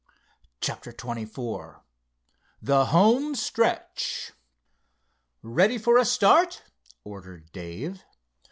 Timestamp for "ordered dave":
7.03-8.03